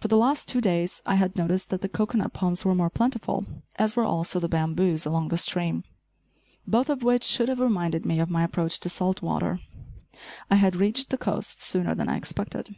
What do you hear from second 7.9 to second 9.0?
me of my approach to